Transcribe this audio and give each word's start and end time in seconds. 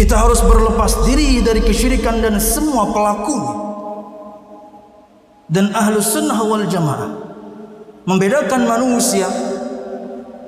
Kita 0.00 0.16
harus 0.16 0.40
berlepas 0.40 1.04
diri 1.04 1.44
dari 1.44 1.60
kesyirikan 1.60 2.24
dan 2.24 2.40
semua 2.40 2.88
pelakunya. 2.88 3.52
Dan 5.44 5.76
ahlu 5.76 6.00
sunnah 6.00 6.40
wal 6.40 6.64
jamaah 6.64 7.12
membedakan 8.08 8.64
manusia 8.64 9.28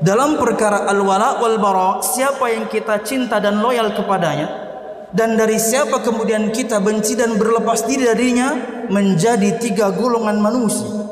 dalam 0.00 0.40
perkara 0.40 0.88
al-wala 0.88 1.36
wal 1.36 1.60
bara 1.60 2.00
siapa 2.00 2.48
yang 2.48 2.64
kita 2.64 3.04
cinta 3.04 3.44
dan 3.44 3.60
loyal 3.60 3.92
kepadanya 3.92 4.48
dan 5.12 5.36
dari 5.36 5.60
siapa 5.60 6.00
kemudian 6.00 6.48
kita 6.48 6.80
benci 6.80 7.12
dan 7.12 7.36
berlepas 7.36 7.84
diri 7.84 8.08
darinya 8.08 8.56
menjadi 8.88 9.60
tiga 9.60 9.92
golongan 9.92 10.40
manusia 10.40 11.11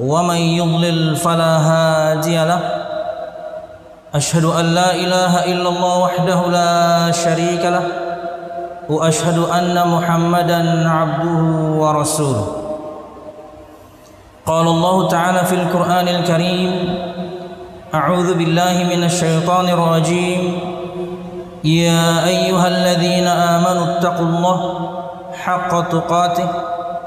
ومن 0.00 0.36
يضلل 0.36 1.16
فلا 1.16 1.58
هادي 1.58 2.36
له. 2.44 2.60
أشهد 4.14 4.44
أن 4.44 4.64
لا 4.64 4.94
إله 4.94 5.44
إلا 5.44 5.68
الله 5.68 5.98
وحده 5.98 6.40
لا 6.46 7.12
شريك 7.12 7.64
له. 7.64 7.86
وأشهد 8.88 9.38
أن 9.38 9.88
محمدا 9.88 10.90
عبده 10.90 11.42
ورسوله. 11.78 12.46
قال 14.46 14.66
الله 14.66 15.08
تعالى 15.08 15.38
في 15.38 15.54
القرآن 15.54 16.08
الكريم 16.08 16.72
أعوذ 17.94 18.34
بالله 18.34 18.74
من 18.96 19.04
الشيطان 19.04 19.68
الرجيم. 19.68 20.58
يا 21.64 22.26
أيها 22.26 22.68
الذين 22.68 23.26
آمنوا 23.26 23.98
اتقوا 23.98 24.26
الله 24.26 24.60
حق 25.44 25.88
تقاته. 25.88 26.48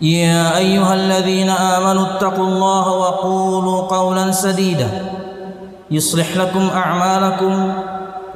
يا 0.00 0.56
أيها 0.56 0.94
الذين 0.94 1.50
آمنوا 1.50 2.06
اتقوا 2.06 2.46
الله 2.46 2.92
وقولوا 2.92 3.82
قولا 3.82 4.30
سديدا. 4.30 4.88
يصلح 5.90 6.36
لكم 6.36 6.68
أعمالكم 6.74 7.72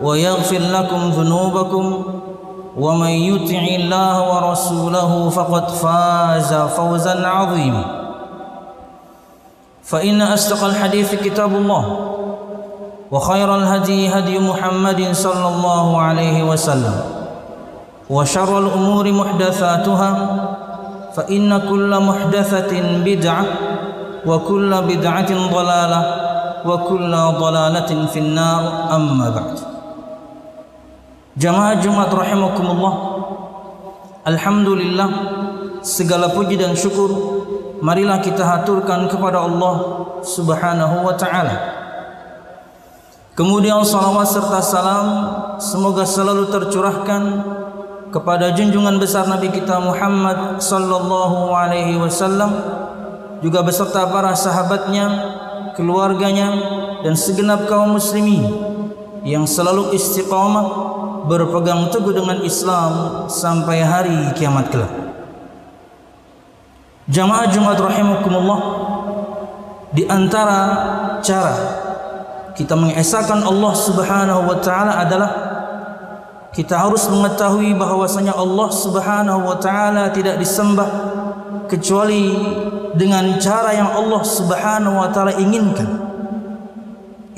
ويغفر 0.03 0.59
لكم 0.59 1.11
ذنوبكم. 1.11 2.05
ومن 2.79 3.09
يطع 3.09 3.65
الله 3.75 4.15
ورسوله 4.35 5.29
فقد 5.29 5.69
فاز 5.69 6.55
فوزا 6.55 7.27
عظيما. 7.27 7.85
فإن 9.83 10.23
أصدق 10.23 10.65
الحديث 10.65 11.15
كتاب 11.15 11.53
الله 11.57 11.97
وخير 13.11 13.57
الهدي 13.57 14.09
هدي 14.09 14.39
محمد 14.39 15.09
صلى 15.13 15.49
الله 15.49 16.01
عليه 16.01 16.43
وسلم. 16.43 17.03
وشر 18.11 18.59
الأمور 18.59 19.13
محدثاتها 19.13 20.48
فإن 21.18 21.50
كل 21.70 21.92
محدثة 22.00 22.74
بدعة 23.06 23.46
وكل 24.26 24.72
بدعة 24.82 25.32
ضلالة 25.54 26.02
وكل 26.66 27.14
ضلالة 27.16 27.92
في 28.06 28.20
النار 28.20 28.62
أما 28.96 29.30
بعد 29.30 29.56
جماعة 31.38 31.74
جمعة 31.74 32.12
رحمكم 32.14 32.66
الله 32.66 32.94
الحمد 34.28 34.68
لله 34.70 35.10
segala 35.84 36.32
puji 36.32 36.56
dan 36.56 36.72
syukur 36.80 37.12
marilah 37.84 38.24
kita 38.24 38.40
haturkan 38.40 39.12
kepada 39.12 39.44
Allah 39.44 39.76
Subhanahu 40.24 41.04
wa 41.04 41.12
taala 41.20 41.60
kemudian 43.36 43.84
salawat 43.84 44.24
serta 44.24 44.64
salam 44.64 45.08
semoga 45.60 46.08
selalu 46.08 46.48
tercurahkan 46.48 47.24
kepada 48.09 48.57
junjungan 48.57 48.97
besar 48.97 49.29
Nabi 49.29 49.53
kita 49.53 49.81
Muhammad 49.81 50.61
sallallahu 50.65 51.53
alaihi 51.53 52.01
wasallam 52.01 52.51
juga 53.45 53.63
beserta 53.63 54.09
para 54.09 54.35
sahabatnya, 54.35 55.07
keluarganya 55.79 56.51
dan 57.07 57.15
segenap 57.15 57.71
kaum 57.71 57.95
muslimin 57.95 58.43
yang 59.23 59.47
selalu 59.47 59.95
istiqamah 59.95 60.67
berpegang 61.29 61.93
teguh 61.93 62.17
dengan 62.17 62.41
Islam 62.43 63.25
sampai 63.29 63.85
hari 63.85 64.19
kiamat 64.35 64.73
kelak. 64.73 64.93
Jamaah 67.09 67.49
Jumat 67.49 67.79
rahimakumullah 67.81 68.61
di 69.97 70.05
antara 70.05 70.61
cara 71.25 71.57
kita 72.53 72.75
mengesahkan 72.77 73.47
Allah 73.47 73.73
Subhanahu 73.73 74.43
wa 74.45 74.57
taala 74.61 74.99
adalah 75.01 75.31
kita 76.59 76.75
harus 76.75 77.07
mengetahui 77.07 77.71
bahawasanya 77.79 78.35
Allah 78.35 78.67
Subhanahu 78.75 79.47
wa 79.47 79.63
taala 79.63 80.11
tidak 80.11 80.43
disembah 80.43 80.91
kecuali 81.71 82.35
dengan 82.99 83.39
cara 83.39 83.79
yang 83.79 83.95
Allah 83.95 84.27
Subhanahu 84.27 84.99
wa 84.99 85.07
taala 85.15 85.39
inginkan. 85.39 85.87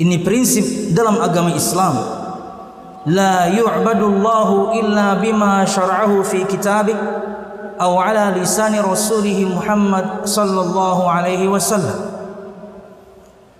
Ini 0.01 0.25
prinsip 0.25 0.97
dalam 0.97 1.21
agama 1.21 1.53
Islam. 1.53 2.01
La 3.13 3.45
yu'badu 3.53 4.09
Allah 4.09 4.49
illa 4.81 5.07
bima 5.21 5.69
syara'ahu 5.69 6.25
fi 6.25 6.41
kitabih 6.49 6.97
atau 7.77 8.01
ala 8.01 8.33
lisani 8.33 8.81
rasulih 8.81 9.45
Muhammad 9.53 10.25
sallallahu 10.25 11.05
alaihi 11.05 11.45
wasallam. 11.45 12.09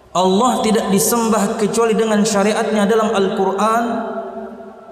Allah 0.10 0.66
tidak 0.66 0.90
disembah 0.90 1.54
kecuali 1.62 1.94
dengan 1.94 2.26
syariatnya 2.26 2.90
dalam 2.90 3.14
Al-Quran 3.14 3.84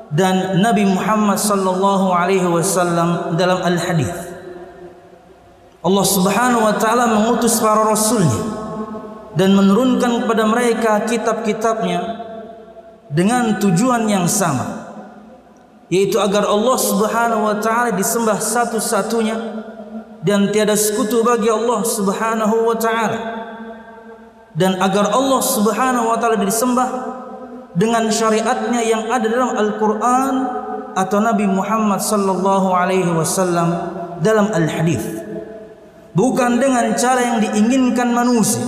dan 0.10 0.58
Nabi 0.62 0.90
Muhammad 0.90 1.38
sallallahu 1.38 2.10
alaihi 2.10 2.46
wasallam 2.50 3.38
dalam 3.38 3.62
al-hadis. 3.62 4.10
Allah 5.80 6.06
Subhanahu 6.06 6.66
wa 6.66 6.76
taala 6.76 7.08
mengutus 7.08 7.62
para 7.62 7.88
rasulnya 7.88 8.36
dan 9.38 9.56
menurunkan 9.56 10.26
kepada 10.26 10.44
mereka 10.44 10.92
kitab-kitabnya 11.08 12.00
dengan 13.08 13.56
tujuan 13.62 14.10
yang 14.10 14.28
sama 14.28 14.92
yaitu 15.90 16.22
agar 16.22 16.46
Allah 16.46 16.78
Subhanahu 16.78 17.48
wa 17.50 17.56
taala 17.58 17.96
disembah 17.96 18.38
satu-satunya 18.38 19.38
dan 20.22 20.52
tiada 20.52 20.76
sekutu 20.76 21.24
bagi 21.24 21.48
Allah 21.48 21.82
Subhanahu 21.82 22.70
wa 22.70 22.76
taala 22.76 23.20
dan 24.54 24.78
agar 24.84 25.16
Allah 25.16 25.42
Subhanahu 25.42 26.12
wa 26.12 26.18
taala 26.20 26.38
disembah 26.44 26.90
dengan 27.78 28.10
syariatnya 28.10 28.82
yang 28.82 29.04
ada 29.10 29.28
dalam 29.30 29.54
Al-Quran 29.54 30.34
atau 30.98 31.18
Nabi 31.22 31.46
Muhammad 31.46 32.02
sallallahu 32.02 32.74
alaihi 32.74 33.10
wasallam 33.14 33.70
dalam 34.26 34.50
al-hadis. 34.50 35.04
Bukan 36.18 36.58
dengan 36.58 36.98
cara 36.98 37.22
yang 37.22 37.38
diinginkan 37.40 38.10
manusia. 38.12 38.66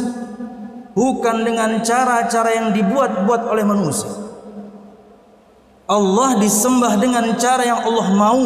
Bukan 0.92 1.48
dengan 1.48 1.82
cara-cara 1.82 2.52
yang 2.52 2.76
dibuat-buat 2.76 3.48
oleh 3.48 3.64
manusia. 3.66 4.12
Allah 5.88 6.40
disembah 6.40 6.96
dengan 7.00 7.36
cara 7.36 7.64
yang 7.68 7.82
Allah 7.84 8.08
mau. 8.16 8.42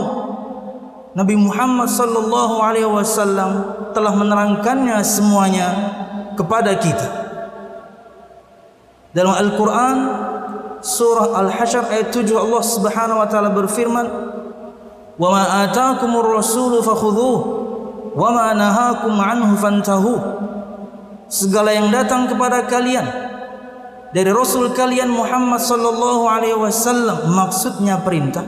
Nabi 1.16 1.36
Muhammad 1.38 1.88
sallallahu 1.88 2.56
alaihi 2.60 2.90
wasallam 2.90 3.52
telah 3.96 4.13
menerangkannya 4.18 5.00
semuanya 5.06 5.68
kepada 6.36 6.75
kita. 6.75 7.07
Dalam 9.16 9.31
Al-Quran 9.31 9.98
surah 10.86 11.34
Al-Hasyr 11.42 11.90
ayat 11.90 12.14
7 12.14 12.30
Allah 12.38 12.62
Subhanahu 12.62 13.18
wa 13.18 13.26
taala 13.26 13.50
berfirman 13.50 14.06
wa 15.18 15.28
ma 15.34 15.66
ataakumur 15.66 16.38
rasulu 16.38 16.86
fakhudhuhu 16.86 17.38
wa 18.14 18.30
ma 18.30 18.54
nahakum 18.54 19.18
anhu 19.18 19.58
fantahu. 19.58 20.14
Segala 21.26 21.74
yang 21.74 21.90
datang 21.90 22.30
kepada 22.30 22.70
kalian 22.70 23.02
dari 24.14 24.30
rasul 24.30 24.70
kalian 24.78 25.10
Muhammad 25.10 25.58
sallallahu 25.58 26.30
alaihi 26.30 26.54
wasallam 26.54 27.34
maksudnya 27.34 27.98
perintah 28.06 28.46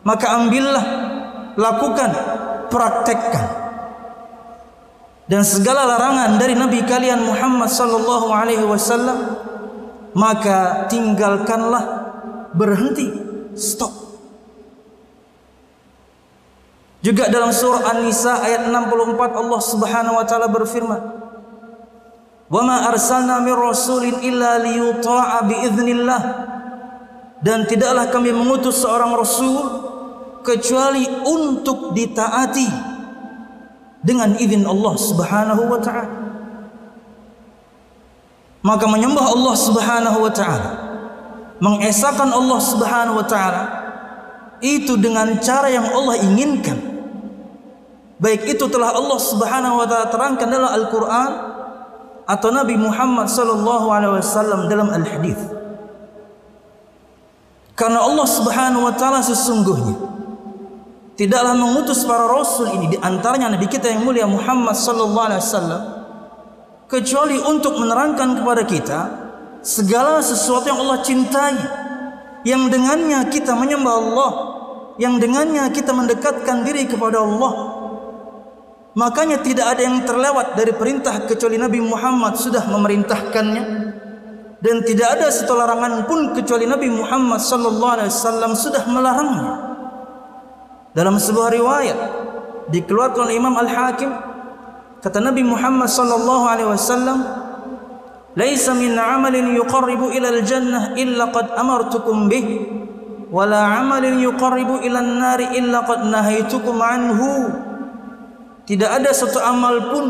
maka 0.00 0.32
ambillah 0.40 0.84
lakukan 1.60 2.10
praktekkan. 2.72 3.60
Dan 5.30 5.46
segala 5.46 5.86
larangan 5.86 6.42
dari 6.42 6.58
nabi 6.58 6.82
kalian 6.82 7.22
Muhammad 7.22 7.70
sallallahu 7.70 8.34
alaihi 8.34 8.66
wasallam 8.66 9.49
maka 10.16 10.86
tinggalkanlah. 10.90 12.12
Berhenti. 12.50 13.06
Stop. 13.54 14.00
Juga 17.00 17.32
dalam 17.32 17.48
surah 17.48 17.96
An-Nisa 17.96 18.44
ayat 18.44 18.68
64 18.68 19.40
Allah 19.40 19.60
Subhanahu 19.64 20.18
wa 20.20 20.24
taala 20.28 20.52
berfirman 20.52 21.00
Wa 22.50 22.60
ma 22.60 22.92
arsalna 22.92 23.40
min 23.40 23.56
rasulin 23.56 24.20
illa 24.20 24.60
liyuta'a 24.60 25.48
bi 25.48 25.64
idznillah 25.64 26.22
dan 27.40 27.64
tidaklah 27.64 28.12
kami 28.12 28.36
mengutus 28.36 28.84
seorang 28.84 29.16
rasul 29.16 29.56
kecuali 30.44 31.08
untuk 31.24 31.96
ditaati 31.96 32.68
dengan 34.04 34.36
izin 34.36 34.68
Allah 34.68 34.94
Subhanahu 35.00 35.62
wa 35.72 35.80
taala 35.80 36.19
maka 38.60 38.84
menyembah 38.88 39.24
Allah 39.32 39.54
Subhanahu 39.56 40.18
wa 40.20 40.32
taala 40.32 40.70
mengesahkan 41.60 42.28
Allah 42.32 42.60
Subhanahu 42.60 43.20
wa 43.20 43.26
taala 43.26 43.62
itu 44.60 44.96
dengan 45.00 45.40
cara 45.40 45.72
yang 45.72 45.88
Allah 45.88 46.20
inginkan. 46.20 46.76
Baik 48.20 48.44
itu 48.52 48.68
telah 48.68 48.92
Allah 48.92 49.16
Subhanahu 49.16 49.80
wa 49.80 49.86
taala 49.88 50.12
terangkan 50.12 50.48
dalam 50.48 50.68
Al-Qur'an 50.68 51.30
atau 52.30 52.48
Nabi 52.54 52.78
Muhammad 52.78 53.26
sallallahu 53.26 53.90
alaihi 53.90 54.22
wasallam 54.22 54.70
dalam 54.70 54.86
al-hadis 54.94 55.40
karena 57.74 57.98
Allah 58.06 58.28
Subhanahu 58.28 58.86
wa 58.86 58.94
taala 58.94 59.18
sesungguhnya 59.18 59.98
tidaklah 61.18 61.58
mengutus 61.58 62.06
para 62.06 62.30
rasul 62.30 62.70
ini 62.70 62.94
di 62.94 62.98
antaranya 63.02 63.50
nabi 63.50 63.66
kita 63.66 63.90
yang 63.90 64.06
mulia 64.06 64.30
Muhammad 64.30 64.78
sallallahu 64.78 65.26
alaihi 65.26 65.42
wasallam 65.42 65.82
kecuali 66.90 67.38
untuk 67.38 67.78
menerangkan 67.78 68.42
kepada 68.42 68.62
kita 68.66 69.00
segala 69.62 70.18
sesuatu 70.18 70.66
yang 70.66 70.82
Allah 70.82 71.00
cintai 71.06 71.54
yang 72.42 72.66
dengannya 72.66 73.30
kita 73.30 73.54
menyembah 73.54 73.94
Allah 73.94 74.30
yang 75.00 75.16
dengannya 75.16 75.64
kita 75.72 75.96
mendekatkan 75.96 76.60
diri 76.60 76.84
kepada 76.84 77.24
Allah. 77.24 77.80
Makanya 78.92 79.40
tidak 79.40 79.72
ada 79.72 79.80
yang 79.86 80.04
terlewat 80.04 80.60
dari 80.60 80.76
perintah 80.76 81.24
kecuali 81.24 81.56
Nabi 81.56 81.80
Muhammad 81.80 82.36
sudah 82.36 82.68
memerintahkannya. 82.68 83.64
Dan 84.60 84.84
tidak 84.84 85.16
ada 85.16 85.32
satu 85.32 85.56
larangan 85.56 86.04
pun 86.04 86.36
kecuali 86.36 86.68
Nabi 86.68 86.92
Muhammad 86.92 87.40
sallallahu 87.40 87.94
alaihi 87.96 88.12
wasallam 88.12 88.52
sudah 88.52 88.84
melarangnya. 88.92 89.52
Dalam 90.92 91.16
sebuah 91.16 91.48
riwayat 91.48 91.98
dikeluarkan 92.68 93.30
oleh 93.30 93.40
Imam 93.40 93.56
Al-Hakim 93.56 94.10
kata 95.00 95.18
Nabi 95.20 95.42
Muhammad 95.44 95.88
sallallahu 95.88 96.44
alaihi 96.44 96.68
wasallam 96.68 97.18
laisa 98.36 98.76
min 98.76 98.94
amalin 98.94 99.56
yuqarribu 99.56 100.12
ila 100.12 100.28
al-jannah 100.28 100.94
illa 100.94 101.32
qad 101.34 101.56
amartukum 101.56 102.28
bih 102.28 102.46
wala 103.32 103.80
amalin 103.80 104.20
yuqarribu 104.20 104.84
ila 104.84 104.98
an-nari 105.00 105.56
illa 105.56 105.86
qad 105.86 106.04
nahaitukum 106.06 106.76
anhu. 106.78 107.30
Tidak 108.68 108.86
ada 108.86 109.10
satu 109.10 109.42
amal 109.42 109.90
pun 109.90 110.06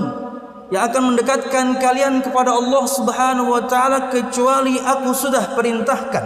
yang 0.68 0.84
akan 0.92 1.12
mendekatkan 1.14 1.80
kalian 1.80 2.20
kepada 2.20 2.52
Allah 2.52 2.84
Subhanahu 2.84 3.56
wa 3.56 3.62
taala 3.64 4.12
kecuali 4.12 4.76
aku 4.76 5.16
sudah 5.16 5.56
perintahkan. 5.56 6.24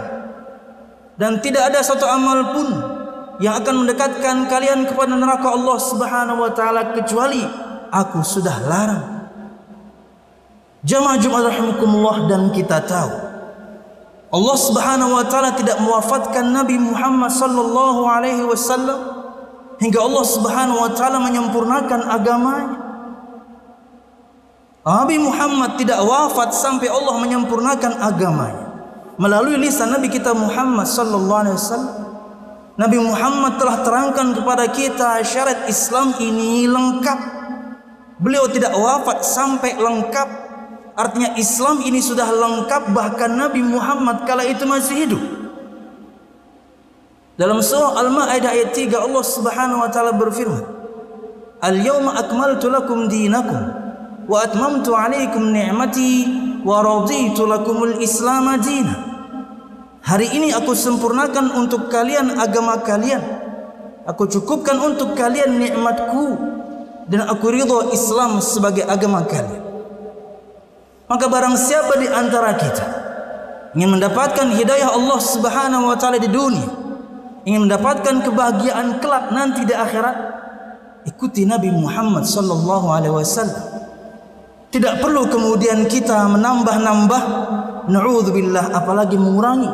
Dan 1.15 1.39
tidak 1.39 1.71
ada 1.71 1.79
satu 1.79 2.03
amal 2.03 2.51
pun 2.51 2.67
yang 3.39 3.55
akan 3.55 3.87
mendekatkan 3.87 4.51
kalian 4.51 4.83
kepada 4.83 5.15
neraka 5.15 5.47
Allah 5.47 5.77
Subhanahu 5.79 6.43
wa 6.43 6.51
taala 6.51 6.91
kecuali 6.91 7.43
aku 7.89 8.21
sudah 8.21 8.57
larang. 8.65 9.05
Jamaah 10.85 11.17
Jumat 11.17 11.49
rahimakumullah 11.49 12.29
dan 12.29 12.53
kita 12.53 12.77
tahu 12.85 13.25
Allah 14.29 14.57
Subhanahu 14.59 15.17
wa 15.17 15.25
taala 15.25 15.55
tidak 15.57 15.79
mewafatkan 15.81 16.51
Nabi 16.51 16.77
Muhammad 16.77 17.31
sallallahu 17.33 18.05
alaihi 18.05 18.45
wasallam 18.45 18.99
hingga 19.81 19.99
Allah 20.03 20.25
Subhanahu 20.27 20.77
wa 20.85 20.91
taala 20.93 21.23
menyempurnakan 21.23 22.05
agamanya. 22.05 22.77
Nabi 24.85 25.17
Muhammad 25.17 25.81
tidak 25.81 25.97
wafat 26.05 26.53
sampai 26.53 26.85
Allah 26.85 27.17
menyempurnakan 27.17 27.97
agamanya 28.05 28.65
melalui 29.17 29.57
lisan 29.57 29.89
Nabi 29.89 30.11
kita 30.11 30.35
Muhammad 30.37 30.85
sallallahu 30.85 31.41
alaihi 31.41 31.57
wasallam. 31.57 31.95
Nabi 32.75 32.97
Muhammad 32.99 33.55
telah 33.55 33.87
terangkan 33.87 34.35
kepada 34.35 34.67
kita 34.67 35.23
syarat 35.23 35.63
Islam 35.71 36.11
ini 36.19 36.67
lengkap 36.67 37.19
Beliau 38.15 38.47
tidak 38.47 38.71
wafat 38.71 39.27
sampai 39.27 39.75
lengkap. 39.75 40.29
Artinya 40.95 41.35
Islam 41.35 41.83
ini 41.83 41.99
sudah 41.99 42.31
lengkap 42.31 42.95
bahkan 42.95 43.35
Nabi 43.35 43.59
Muhammad 43.59 44.23
kala 44.23 44.47
itu 44.47 44.63
masih 44.63 44.95
hidup. 45.03 45.23
Dalam 47.35 47.59
surah 47.59 47.99
Al-Maidah 47.99 48.55
ayat 48.55 48.71
3 48.71 48.95
Allah 48.95 49.25
Subhanahu 49.27 49.83
wa 49.83 49.91
taala 49.91 50.15
berfirman, 50.15 50.63
"Al-yawma 51.59 52.15
akmaltu 52.15 52.71
lakum 52.71 53.11
dinakum 53.11 53.59
wa 54.23 54.37
atmamtu 54.39 54.95
'alaykum 54.95 55.51
ni'mati 55.51 56.31
wa 56.63 56.79
raditu 56.79 57.43
lakumul 57.43 57.99
Islam 57.99 58.55
dinan." 58.63 58.99
Hari 60.05 60.31
ini 60.31 60.55
aku 60.55 60.71
sempurnakan 60.71 61.59
untuk 61.59 61.91
kalian 61.91 62.39
agama 62.39 62.79
kalian. 62.79 63.19
Aku 64.07 64.31
cukupkan 64.31 64.79
untuk 64.79 65.17
kalian 65.17 65.59
nikmatku 65.59 66.54
dan 67.05 67.29
aku 67.29 67.53
ridho 67.53 67.93
Islam 67.93 68.41
sebagai 68.41 68.85
agama 68.85 69.25
kalian. 69.25 69.63
Maka 71.05 71.25
barang 71.29 71.55
siapa 71.57 72.01
di 72.01 72.09
antara 72.09 72.57
kita 72.57 72.85
ingin 73.77 73.93
mendapatkan 73.93 74.49
hidayah 74.55 74.89
Allah 74.95 75.19
Subhanahu 75.21 75.91
wa 75.91 75.95
taala 75.99 76.17
di 76.17 76.31
dunia, 76.31 76.65
ingin 77.45 77.69
mendapatkan 77.69 78.25
kebahagiaan 78.25 78.97
kelak 79.03 79.29
nanti 79.29 79.67
di 79.67 79.75
akhirat, 79.75 80.17
ikuti 81.05 81.45
Nabi 81.45 81.69
Muhammad 81.69 82.25
sallallahu 82.25 82.89
alaihi 82.89 83.13
wasallam. 83.13 83.85
Tidak 84.73 84.99
perlu 84.99 85.29
kemudian 85.29 85.87
kita 85.87 86.25
menambah-nambah 86.35 87.21
naudzubillah 87.87 88.75
apalagi 88.75 89.15
mengurangi 89.15 89.69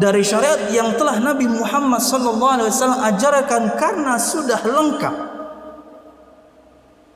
dari 0.00 0.24
syariat 0.24 0.72
yang 0.72 0.96
telah 0.96 1.20
Nabi 1.20 1.44
Muhammad 1.44 2.00
sallallahu 2.00 2.56
alaihi 2.56 2.72
wasallam 2.72 3.04
ajarkan 3.04 3.62
karena 3.76 4.16
sudah 4.16 4.58
lengkap. 4.64 5.29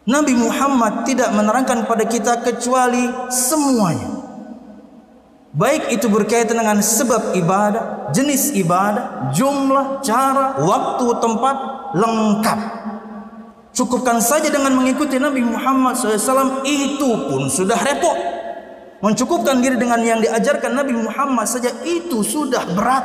Nabi 0.04 0.37
Muhammad 0.37 1.08
tidak 1.08 1.32
menerangkan 1.32 1.88
pada 1.88 2.04
kita 2.04 2.44
kecuali 2.44 3.08
semuanya. 3.32 4.20
Baik 5.54 5.96
itu 5.96 6.11
berkaitan 6.11 6.61
dengan 6.61 6.82
sebab 6.82 7.32
ibadah, 7.38 8.11
jenis 8.12 8.52
ibadah, 8.58 9.30
jumlah, 9.32 10.02
cara, 10.04 10.61
waktu, 10.61 11.06
tempat, 11.23 11.56
lengkap. 11.94 12.61
Cukupkan 13.70 14.18
saja 14.20 14.50
dengan 14.50 14.75
mengikuti 14.76 15.16
Nabi 15.16 15.40
Muhammad 15.46 15.94
SAW 15.94 16.66
itu 16.66 17.11
pun 17.30 17.46
sudah 17.49 17.78
repot. 17.80 18.18
Mencukupkan 18.99 19.62
diri 19.62 19.78
dengan 19.78 20.02
yang 20.02 20.20
diajarkan 20.20 20.75
Nabi 20.75 20.94
Muhammad 21.00 21.46
saja 21.46 21.70
itu 21.87 22.20
sudah 22.20 22.66
berat. 22.75 23.04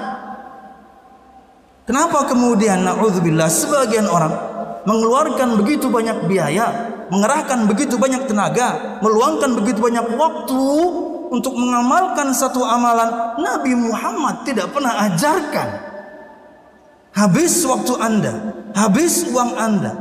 Kenapa 1.86 2.27
kemudian 2.27 2.86
na'udzubillah 2.86 3.50
sebagian 3.50 4.06
orang 4.10 4.59
mengeluarkan 4.89 5.62
begitu 5.62 5.86
banyak 5.86 6.25
biaya, 6.25 6.89
mengerahkan 7.13 7.69
begitu 7.69 8.01
banyak 8.01 8.25
tenaga, 8.25 8.98
meluangkan 9.05 9.53
begitu 9.53 9.77
banyak 9.77 10.17
waktu 10.17 10.65
untuk 11.29 11.53
mengamalkan 11.53 12.34
satu 12.34 12.65
amalan 12.65 13.38
Nabi 13.38 13.77
Muhammad 13.77 14.50
tidak 14.50 14.74
pernah 14.74 14.98
ajarkan. 15.05 15.69
Habis 17.13 17.62
waktu 17.69 17.93
Anda, 18.01 18.34
habis 18.74 19.29
uang 19.29 19.53
Anda, 19.62 19.93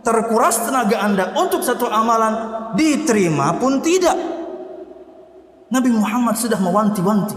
terkuras 0.00 0.64
tenaga 0.64 1.04
Anda 1.04 1.24
untuk 1.36 1.60
satu 1.60 1.84
amalan 1.84 2.32
diterima 2.80 3.60
pun 3.60 3.84
tidak. 3.84 4.16
Nabi 5.68 5.92
Muhammad 5.92 6.40
sudah 6.40 6.56
mewanti-wanti. 6.56 7.36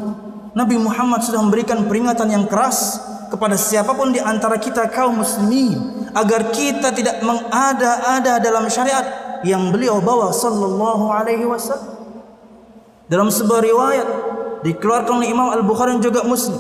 Nabi 0.56 0.80
Muhammad 0.80 1.20
sudah 1.20 1.44
memberikan 1.44 1.84
peringatan 1.86 2.32
yang 2.32 2.46
keras 2.48 3.02
kepada 3.28 3.58
siapapun 3.58 4.14
di 4.14 4.22
antara 4.22 4.62
kita 4.62 4.86
kaum 4.94 5.22
muslimin 5.22 6.03
agar 6.14 6.54
kita 6.54 6.94
tidak 6.94 7.22
mengada-ada 7.26 8.38
dalam 8.38 8.70
syariat 8.70 9.06
yang 9.44 9.74
beliau 9.74 10.00
bawa 10.00 10.32
sallallahu 10.32 11.10
alaihi 11.10 11.44
wasallam 11.44 11.94
dalam 13.12 13.28
sebuah 13.28 13.62
riwayat 13.62 14.08
dikeluarkan 14.64 15.20
oleh 15.20 15.30
Imam 15.30 15.52
Al-Bukhari 15.52 16.00
dan 16.00 16.02
juga 16.02 16.24
Muslim. 16.24 16.58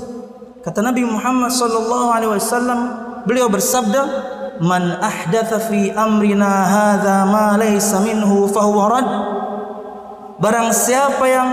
Kata 0.63 0.83
Nabi 0.83 1.07
Muhammad 1.07 1.51
sallallahu 1.51 2.07
alaihi 2.11 2.31
wasallam, 2.35 2.79
beliau 3.23 3.47
bersabda, 3.47 4.01
"Man 4.59 4.99
ahdatha 4.99 5.59
fi 5.71 5.91
amrina 5.91 6.51
hadza 6.67 7.27
ma 7.27 7.55
laysa 7.55 8.03
minhu 8.03 8.47
fahuwa 8.51 8.83
rad." 8.91 9.09
Barang 10.39 10.75
siapa 10.75 11.23
yang 11.25 11.49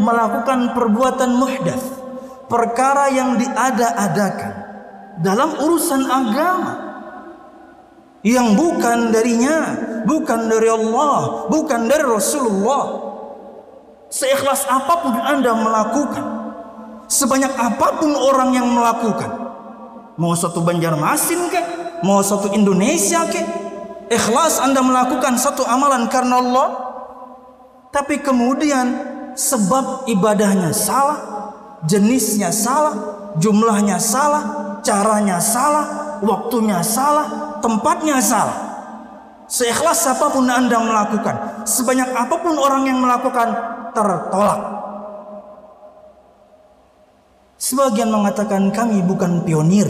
melakukan 0.00 0.72
perbuatan 0.72 1.30
muhdats, 1.36 2.00
perkara 2.48 3.12
yang 3.12 3.36
diada-adakan 3.36 4.52
dalam 5.20 5.60
urusan 5.60 6.08
agama 6.08 6.93
yang 8.24 8.56
bukan 8.56 9.12
darinya, 9.12 9.76
bukan 10.08 10.48
dari 10.48 10.72
Allah, 10.72 11.46
bukan 11.52 11.86
dari 11.86 12.04
Rasulullah, 12.08 13.14
Seikhlas 14.14 14.62
apapun 14.70 15.18
anda 15.18 15.50
melakukan 15.58 16.22
Sebanyak 17.10 17.50
apapun 17.58 18.14
orang 18.14 18.54
yang 18.54 18.70
melakukan 18.70 19.26
Mau 20.14 20.38
satu 20.38 20.62
Banjarmasin 20.62 21.50
ke 21.50 21.60
Mau 22.06 22.22
satu 22.22 22.54
Indonesia 22.54 23.26
ke 23.26 23.42
Ikhlas 24.14 24.62
anda 24.62 24.86
melakukan 24.86 25.34
satu 25.34 25.66
amalan 25.66 26.06
karena 26.06 26.38
Allah. 26.38 26.68
Tapi 27.90 28.22
kemudian 28.22 28.86
Sebab 29.34 30.06
ibadahnya 30.06 30.70
salah 30.70 31.18
Jenisnya 31.82 32.54
salah 32.54 32.94
Jumlahnya 33.42 33.98
salah 33.98 34.78
Caranya 34.86 35.42
salah 35.42 36.18
Waktunya 36.22 36.78
salah 36.86 37.53
Tempatnya 37.64 38.20
salah 38.20 38.76
Seikhlas 39.48 40.04
apa 40.04 40.28
pun 40.28 40.44
anda 40.44 40.76
melakukan 40.76 41.64
Sebanyak 41.64 42.12
apa 42.12 42.36
pun 42.44 42.60
orang 42.60 42.84
yang 42.84 43.00
melakukan 43.00 43.48
tertolak. 43.94 44.60
Sebagian 47.56 48.12
mengatakan 48.12 48.68
kami 48.74 49.00
bukan 49.00 49.40
pionir. 49.46 49.88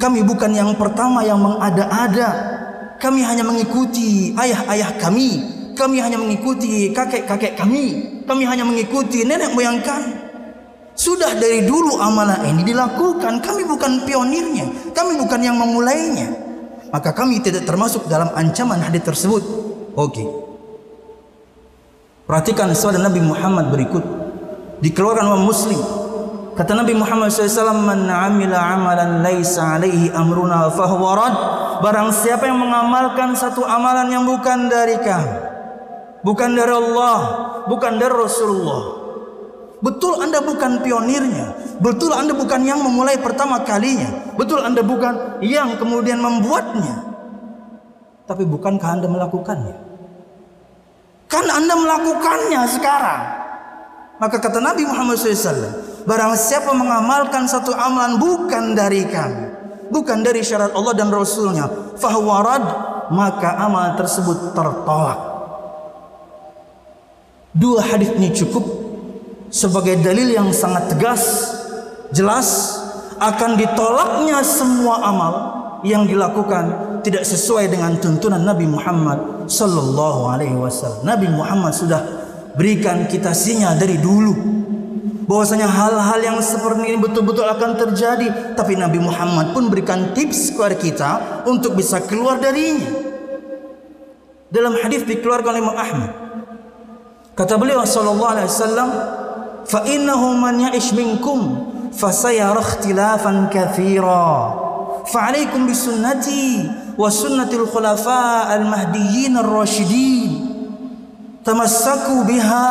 Kami 0.00 0.24
bukan 0.26 0.50
yang 0.50 0.74
pertama 0.74 1.22
yang 1.22 1.38
mengada-ada. 1.38 2.58
Kami 2.98 3.22
hanya 3.22 3.46
mengikuti 3.46 4.34
ayah-ayah 4.34 4.98
kami. 4.98 5.44
Kami 5.78 6.02
hanya 6.02 6.18
mengikuti 6.18 6.90
kakek-kakek 6.90 7.54
kami. 7.54 8.18
Kami 8.26 8.42
hanya 8.42 8.66
mengikuti 8.66 9.22
nenek 9.22 9.54
moyang 9.54 9.78
kami. 9.84 10.10
Sudah 10.98 11.38
dari 11.38 11.62
dulu 11.62 12.02
amalan 12.02 12.42
ini 12.50 12.66
dilakukan. 12.66 13.38
Kami 13.38 13.62
bukan 13.62 14.02
pionirnya. 14.02 14.90
Kami 14.90 15.14
bukan 15.22 15.38
yang 15.38 15.54
memulainya. 15.54 16.47
Maka 16.88 17.12
kami 17.12 17.44
tidak 17.44 17.68
termasuk 17.68 18.08
dalam 18.08 18.32
ancaman 18.32 18.80
hadis 18.80 19.04
tersebut. 19.04 19.42
Oke. 19.92 20.14
Okay. 20.14 20.28
Perhatikan 22.28 22.68
sabda 22.76 23.00
Nabi 23.00 23.24
Muhammad 23.24 23.72
berikut. 23.72 24.04
Dikeluarkan 24.84 25.32
oleh 25.32 25.44
Muslim. 25.48 25.80
Kata 26.52 26.76
Nabi 26.76 26.92
Muhammad 26.92 27.32
SAW, 27.32 27.72
Man 27.72 28.04
amila 28.10 28.58
amalan 28.58 29.24
laysa 29.24 29.80
alaihi 29.80 30.12
amruna 30.12 30.68
fahuwa 30.68 31.16
rad. 31.16 31.36
Barang 31.80 32.12
siapa 32.12 32.50
yang 32.50 32.60
mengamalkan 32.60 33.32
satu 33.32 33.64
amalan 33.64 34.12
yang 34.12 34.24
bukan 34.28 34.68
dari 34.68 35.00
kami. 35.00 35.34
Bukan 36.20 36.52
dari 36.52 36.72
Allah. 36.74 37.18
Bukan 37.64 37.96
dari 37.96 38.12
Rasulullah. 38.12 38.82
Betul 39.80 40.18
anda 40.20 40.42
bukan 40.42 40.82
pionirnya. 40.82 41.67
Betul 41.78 42.10
anda 42.10 42.34
bukan 42.34 42.66
yang 42.66 42.82
memulai 42.82 43.18
pertama 43.22 43.62
kalinya. 43.62 44.34
Betul 44.34 44.66
anda 44.66 44.82
bukan 44.82 45.38
yang 45.42 45.78
kemudian 45.78 46.18
membuatnya. 46.18 47.06
Tapi 48.26 48.42
bukankah 48.44 48.98
anda 48.98 49.06
melakukannya? 49.06 49.76
Kan 51.30 51.46
anda 51.46 51.74
melakukannya 51.78 52.60
sekarang. 52.66 53.22
Maka 54.18 54.42
kata 54.42 54.58
Nabi 54.58 54.82
Muhammad 54.82 55.14
SAW, 55.14 56.02
barang 56.02 56.34
siapa 56.34 56.74
mengamalkan 56.74 57.46
satu 57.46 57.70
amalan 57.70 58.18
bukan 58.18 58.74
dari 58.74 59.06
kami, 59.06 59.46
bukan 59.94 60.26
dari 60.26 60.42
syarat 60.42 60.74
Allah 60.74 60.98
dan 60.98 61.14
Rasulnya, 61.14 61.94
fahwarad 61.94 62.64
maka 63.14 63.54
amal 63.62 63.94
tersebut 63.94 64.52
tertolak. 64.58 65.20
Dua 67.54 67.80
hadis 67.86 68.10
ini 68.18 68.34
cukup 68.34 68.66
sebagai 69.48 70.02
dalil 70.02 70.34
yang 70.34 70.50
sangat 70.50 70.92
tegas, 70.92 71.54
jelas 72.14 72.78
akan 73.18 73.58
ditolaknya 73.58 74.40
semua 74.46 75.02
amal 75.02 75.34
yang 75.86 76.06
dilakukan 76.06 76.98
tidak 77.06 77.22
sesuai 77.22 77.70
dengan 77.70 77.98
tuntunan 77.98 78.42
Nabi 78.42 78.66
Muhammad 78.66 79.50
sallallahu 79.50 80.26
alaihi 80.30 80.54
wasallam. 80.54 81.06
Nabi 81.06 81.26
Muhammad 81.30 81.74
sudah 81.74 82.00
berikan 82.58 83.06
kita 83.06 83.30
sinyal 83.30 83.78
dari 83.78 83.98
dulu 83.98 84.34
bahwasanya 85.28 85.68
hal-hal 85.68 86.20
yang 86.24 86.38
seperti 86.40 86.88
ini 86.88 86.98
betul-betul 86.98 87.44
akan 87.44 87.76
terjadi, 87.76 88.56
tapi 88.56 88.74
Nabi 88.74 88.98
Muhammad 88.98 89.52
pun 89.52 89.68
berikan 89.68 90.16
tips 90.16 90.56
kepada 90.56 90.74
kita 90.74 91.10
untuk 91.44 91.76
bisa 91.76 92.00
keluar 92.02 92.40
darinya. 92.40 93.06
Dalam 94.48 94.80
hadis 94.80 95.04
dikeluarkan 95.04 95.48
oleh 95.52 95.60
Imam 95.60 95.76
Ahmad. 95.76 96.10
Kata 97.36 97.60
beliau 97.60 97.84
sallallahu 97.84 98.32
alaihi 98.32 98.48
wasallam, 98.48 98.88
"Fa 99.68 99.84
innahu 99.84 100.32
man 100.40 100.56
ya'ish 100.56 100.96
minkum 100.96 101.68
fasayara 101.97 102.61
ikhtilafan 102.61 103.49
katsira." 103.53 104.63
فعليكم 105.03 105.67
بسنتي 105.67 106.71
وسنة 106.97 107.51
الخلفاء 107.51 108.55
المهديين 108.55 109.37
الراشدين 109.37 110.31
تمسكوا 111.45 112.23
بها 112.23 112.67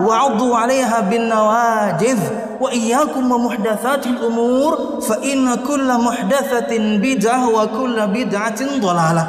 وعضوا 0.00 0.56
عليها 0.56 1.00
بالنواجذ 1.00 2.20
وإياكم 2.60 3.32
ومحدثات 3.32 4.06
الأمور 4.06 5.00
فإن 5.00 5.54
كل 5.54 5.88
محدثة 5.98 6.72
بدعة 6.78 7.48
وكل 7.48 7.96
بدعة 8.06 8.60
ضلالة 8.80 9.24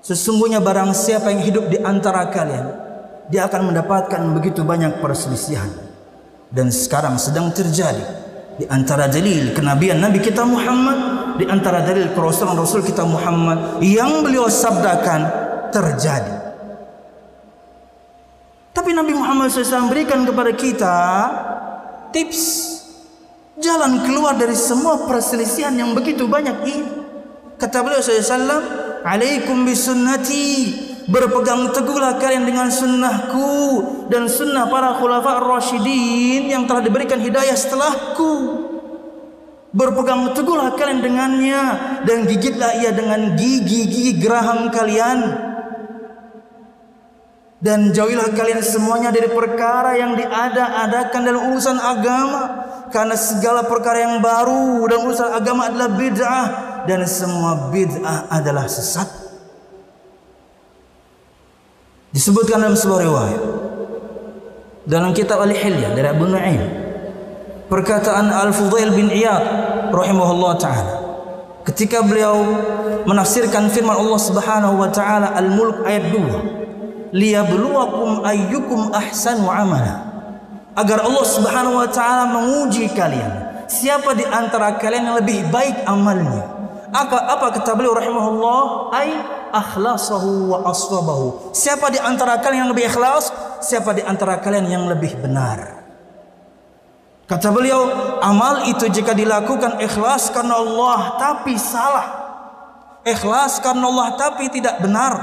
Sesungguhnya 0.00 0.64
barang 0.64 0.96
siapa 0.96 1.28
yang 1.28 1.44
hidup 1.44 1.68
di 1.68 1.76
antara 1.76 2.32
kalian 2.32 2.72
Dia 3.28 3.44
akan 3.44 3.68
mendapatkan 3.68 4.32
begitu 4.32 4.64
banyak 4.64 4.96
perselisihan 4.96 5.83
Dan 6.51 6.69
sekarang 6.69 7.17
sedang 7.17 7.49
terjadi. 7.53 8.25
Di 8.55 8.65
antara 8.71 9.11
dalil 9.11 9.51
kenabian 9.51 9.99
Nabi 9.99 10.23
kita 10.23 10.47
Muhammad 10.47 10.97
di 11.35 11.43
antara 11.43 11.83
dalil 11.83 12.15
kerasulan 12.15 12.55
Rasul 12.55 12.79
kita 12.87 13.03
Muhammad 13.03 13.83
yang 13.83 14.23
beliau 14.23 14.47
sabdakan 14.47 15.27
terjadi. 15.75 16.35
Tapi 18.71 18.91
Nabi 18.95 19.15
Muhammad 19.15 19.51
SAW 19.51 19.91
berikan 19.91 20.23
kepada 20.23 20.51
kita 20.55 20.97
tips 22.15 22.71
jalan 23.59 24.03
keluar 24.03 24.35
dari 24.39 24.55
semua 24.55 25.03
perselisihan 25.07 25.75
yang 25.75 25.91
begitu 25.91 26.27
banyak 26.27 26.55
ini. 26.63 26.87
Kata 27.55 27.83
beliau 27.83 27.99
SAW 28.03 29.03
alaikum 29.03 29.63
bisunnati 29.67 30.75
berpegang 31.05 31.69
teguhlah 31.69 32.17
kalian 32.17 32.49
dengan 32.49 32.67
sunnahku 32.73 33.53
dan 34.09 34.25
sunnah 34.25 34.65
para 34.69 34.97
khulafa 34.97 35.41
ar-rasyidin 35.41 36.49
yang 36.49 36.65
telah 36.65 36.81
diberikan 36.81 37.21
hidayah 37.21 37.53
setelahku. 37.53 38.65
Berpegang 39.75 40.31
teguhlah 40.31 40.73
kalian 40.79 41.03
dengannya 41.03 41.61
dan 42.07 42.23
gigitlah 42.25 42.79
ia 42.79 42.95
dengan 42.95 43.35
gigi-gigi 43.35 44.17
geraham 44.17 44.71
kalian. 44.71 45.51
Dan 47.59 47.89
jauhilah 47.91 48.29
kalian 48.37 48.61
semuanya 48.61 49.09
dari 49.09 49.25
perkara 49.25 49.97
yang 49.97 50.13
diada-adakan 50.13 51.21
dalam 51.25 51.41
urusan 51.49 51.81
agama 51.81 52.41
karena 52.93 53.17
segala 53.17 53.65
perkara 53.65 54.05
yang 54.05 54.21
baru 54.21 54.85
dan 54.85 54.97
urusan 55.01 55.29
agama 55.33 55.73
adalah 55.73 55.89
bid'ah 55.97 56.45
dan 56.85 57.01
semua 57.09 57.73
bid'ah 57.73 58.29
adalah 58.29 58.69
sesat 58.69 59.24
disebutkan 62.15 62.63
dalam 62.63 62.79
sebuah 62.79 63.01
riwayat. 63.03 63.41
Dalam 64.87 65.11
kitab 65.11 65.43
Al-Hilyah 65.43 65.91
dari 65.91 66.07
Abu 66.07 66.31
Nu'aim 66.31 66.61
perkataan 67.67 68.31
Al-Fudail 68.31 68.95
bin 68.95 69.11
Iyad 69.11 69.43
rahimahullah 69.91 70.53
taala. 70.55 70.95
Ketika 71.67 72.05
beliau 72.05 72.45
menafsirkan 73.03 73.67
firman 73.67 73.97
Allah 73.99 74.21
Subhanahu 74.21 74.79
wa 74.79 74.87
taala 74.93 75.35
Al-Mulk 75.35 75.83
ayat 75.83 76.13
2 76.13 77.11
liyabluwakum 77.11 78.23
ayyukum 78.23 78.95
ahsanu 78.95 79.51
amala. 79.51 80.07
Agar 80.77 81.03
Allah 81.03 81.25
Subhanahu 81.27 81.83
wa 81.83 81.89
taala 81.89 82.31
menguji 82.31 82.95
kalian. 82.95 83.65
Siapa 83.65 84.13
di 84.13 84.23
antara 84.23 84.77
kalian 84.77 85.09
yang 85.09 85.17
lebih 85.19 85.49
baik 85.49 85.83
amalnya 85.89 86.54
apa 86.95 87.17
apa 87.27 87.45
kata 87.59 87.75
beliau 87.75 87.91
rahimahullah 87.91 88.61
ay 88.95 89.09
akhlasahu 89.51 90.55
wa 90.55 90.63
aswabahu. 90.71 91.51
Siapa 91.51 91.91
di 91.91 91.99
antara 91.99 92.39
kalian 92.39 92.67
yang 92.67 92.71
lebih 92.71 92.87
ikhlas? 92.87 93.35
Siapa 93.59 93.91
di 93.91 94.03
antara 94.03 94.39
kalian 94.39 94.71
yang 94.71 94.87
lebih 94.87 95.19
benar? 95.19 95.83
Kata 97.25 97.49
beliau, 97.49 97.89
amal 98.21 98.69
itu 98.69 98.85
jika 98.85 99.11
dilakukan 99.17 99.81
ikhlas 99.81 100.29
karena 100.29 100.61
Allah 100.61 101.17
tapi 101.17 101.57
salah. 101.57 102.07
Ikhlas 103.01 103.57
karena 103.59 103.89
Allah 103.89 104.07
tapi 104.13 104.45
tidak 104.53 104.77
benar. 104.79 105.13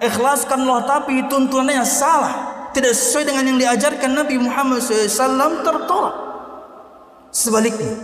Ikhlas 0.00 0.48
karena 0.48 0.80
Allah 0.80 0.84
tapi 0.98 1.22
tuntunannya 1.28 1.86
salah. 1.86 2.34
tidak 2.72 2.96
sesuai 2.96 3.28
dengan 3.28 3.52
yang 3.52 3.58
diajarkan 3.60 4.16
Nabi 4.16 4.40
Muhammad 4.40 4.80
SAW 4.80 5.60
tertolak. 5.60 6.16
Sebaliknya, 7.28 8.00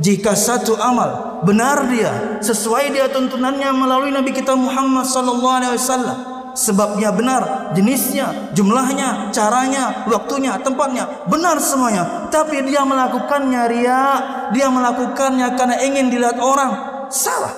jika 0.00 0.32
satu 0.32 0.80
amal 0.80 1.40
benar 1.44 1.84
dia 1.92 2.40
sesuai 2.40 2.88
dia 2.92 3.12
tuntunannya 3.12 3.68
melalui 3.76 4.08
Nabi 4.08 4.32
kita 4.32 4.56
Muhammad 4.56 5.04
SAW, 5.04 6.40
sebabnya 6.56 7.12
benar, 7.12 7.72
jenisnya, 7.76 8.52
jumlahnya, 8.56 9.30
caranya, 9.30 10.08
waktunya, 10.08 10.56
tempatnya, 10.60 11.28
benar 11.28 11.60
semuanya. 11.60 12.28
Tapi 12.32 12.64
dia 12.66 12.82
melakukannya 12.82 13.62
ria, 13.70 14.02
dia 14.56 14.68
melakukannya 14.72 15.46
karena 15.54 15.76
ingin 15.84 16.08
dilihat 16.08 16.40
orang, 16.40 16.72
salah, 17.12 17.54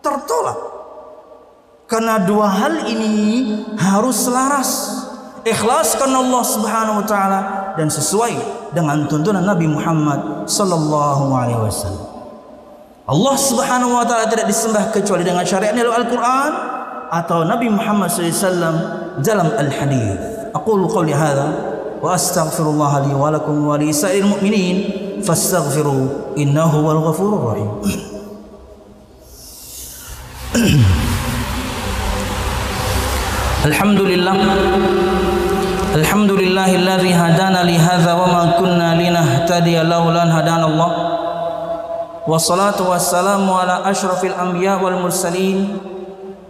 tertolak. 0.00 0.58
Karena 1.90 2.24
dua 2.24 2.48
hal 2.48 2.88
ini 2.88 3.12
harus 3.76 4.24
selaras 4.24 4.70
ikhlaskan 5.44 6.08
Allah 6.08 6.42
Subhanahu 6.46 7.04
wa 7.04 7.06
taala 7.06 7.40
dan 7.76 7.88
sesuai 7.88 8.34
dengan 8.72 9.04
tuntunan 9.08 9.44
Nabi 9.44 9.68
Muhammad 9.68 10.48
sallallahu 10.48 11.32
alaihi 11.32 11.60
wasallam. 11.60 12.12
Allah 13.02 13.34
Subhanahu 13.34 13.98
wa 13.98 14.06
taala 14.06 14.30
tidak 14.30 14.46
disembah 14.46 14.94
kecuali 14.94 15.26
dengan 15.26 15.42
syariat 15.42 15.74
dalam 15.74 15.92
Al-Qur'an 15.92 16.50
atau 17.12 17.44
Nabi 17.44 17.68
Muhammad 17.68 18.08
sallallahu 18.08 18.30
alaihi 18.30 18.46
wasallam 18.46 18.76
dalam 19.20 19.48
al-hadis. 19.58 20.16
Aqulu 20.54 20.88
qawli 20.88 21.12
hadha 21.12 21.50
wa 21.98 22.14
astaghfirullah 22.14 23.04
li 23.08 23.12
wa 23.12 23.28
lakum 23.34 23.66
wa 23.66 23.76
li 23.76 23.92
sa'iril 23.92 24.38
mu'minin 24.38 24.76
fastaghfiru 25.20 26.34
innahu 26.38 26.82
wal 26.86 27.00
ghafurur 27.10 27.42
rahim. 27.52 27.70
Alhamdulillah 33.62 34.34
الحمد 35.94 36.30
لله 36.32 36.74
الذي 36.74 37.14
هدانا 37.14 37.62
لهذا 37.62 38.12
وما 38.12 38.52
كنا 38.58 38.94
لنهتدي 38.94 39.78
لولا 39.82 40.22
ان 40.22 40.30
هدانا 40.30 40.66
الله 40.66 40.92
والصلاة 42.28 42.88
والسلام 42.90 43.50
على 43.50 43.90
أشرف 43.90 44.24
الأنبياء 44.24 44.84
والمرسلين 44.84 45.78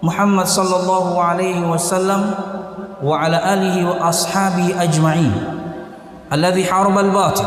محمد 0.03 0.47
صلى 0.47 0.77
الله 0.77 1.23
عليه 1.23 1.61
وسلم 1.61 2.35
وعلى 3.05 3.55
آله 3.55 3.89
وأصحابه 3.91 4.83
أجمعين 4.83 5.33
الذي 6.33 6.65
حارب 6.65 6.99
الباطل 6.99 7.47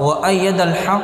وأيد 0.00 0.60
الحق 0.60 1.02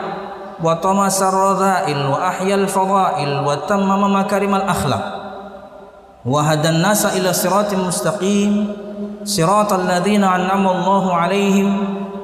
وطمس 0.65 1.23
الرذائل 1.23 2.07
وأحيا 2.07 2.55
الفضائل 2.55 3.45
وتمم 3.47 4.17
مكارم 4.21 4.55
الأخلاق 4.55 5.05
وهدى 6.27 6.69
الناس 6.69 7.07
إلى 7.07 7.33
صراط 7.33 7.75
مستقيم 7.75 8.69
صراط 9.26 9.74
الذين 9.74 10.24
أنعم 10.24 10.68
الله 10.68 11.14
عليهم 11.14 11.70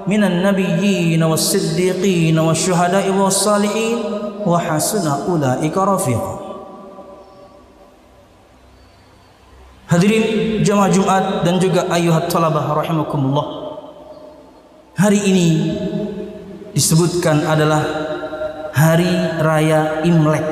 من 0.08 0.24
النبيين 0.24 1.24
والصديقين 1.24 2.40
والشهداء 2.40 3.10
والصالحين 3.10 3.98
وحسن 4.46 5.08
أولئك 5.28 5.78
رفيقا 5.78 6.42
Hadirin 9.92 10.24
jemaah 10.64 10.88
Jumat 10.88 11.44
dan 11.44 11.60
juga 11.60 11.84
ayuhat 11.92 12.32
talabah 12.32 12.80
rahimakumullah. 12.80 13.76
Hari 14.96 15.20
ini 15.20 15.48
disebutkan 16.72 17.44
adalah 17.44 17.84
hari 18.72 19.12
raya 19.44 20.00
Imlek. 20.08 20.48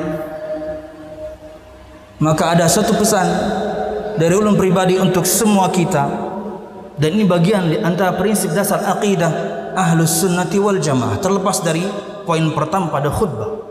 Maka 2.20 2.52
ada 2.52 2.68
satu 2.68 3.00
pesan 3.00 3.24
dari 4.20 4.36
ulun 4.36 4.60
pribadi 4.60 5.00
untuk 5.00 5.24
semua 5.24 5.72
kita 5.72 6.04
dan 6.95 7.09
ini 7.11 7.27
bagian 7.27 7.67
antara 7.83 8.15
prinsip 8.15 8.55
dasar 8.55 8.79
akidah 8.87 9.31
ahlus 9.75 10.23
sunnati 10.23 10.55
wal 10.55 10.79
jamaah 10.79 11.19
terlepas 11.19 11.59
dari 11.59 11.83
poin 12.23 12.43
pertama 12.55 12.87
pada 12.87 13.11
khutbah. 13.11 13.67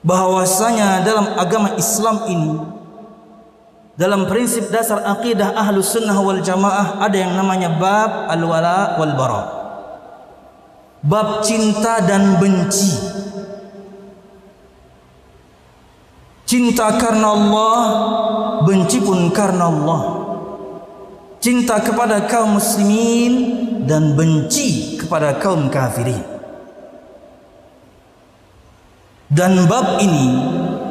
Bahwasanya 0.00 1.04
dalam 1.04 1.36
agama 1.36 1.76
Islam 1.76 2.16
ini 2.32 2.52
dalam 4.00 4.24
prinsip 4.24 4.72
dasar 4.72 5.04
akidah 5.04 5.52
ahlus 5.52 5.92
sunnah 5.92 6.16
wal 6.16 6.40
jamaah 6.40 7.04
ada 7.04 7.16
yang 7.20 7.36
namanya 7.36 7.68
bab 7.76 8.32
al 8.32 8.42
wala 8.48 8.96
wal 8.96 9.12
bara. 9.12 9.42
Bab 11.04 11.44
cinta 11.44 12.00
dan 12.04 12.40
benci. 12.40 12.96
Cinta 16.48 16.96
karena 16.96 17.36
Allah 17.36 17.80
benci 18.64 19.04
pun 19.04 19.28
karena 19.30 19.68
Allah 19.68 20.19
cinta 21.40 21.80
kepada 21.80 22.28
kaum 22.28 22.60
muslimin 22.60 23.32
dan 23.88 24.12
benci 24.12 25.00
kepada 25.00 25.40
kaum 25.40 25.72
kafirin. 25.72 26.20
Dan 29.30 29.64
bab 29.64 29.98
ini 30.04 30.26